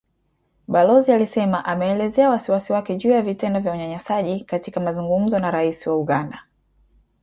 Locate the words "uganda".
5.97-6.43